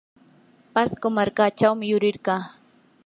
[0.73, 2.41] pasco markachawmi yurirqaa.